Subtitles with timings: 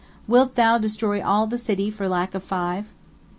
[0.27, 2.87] Wilt Thou destroy all the city for lack of five?"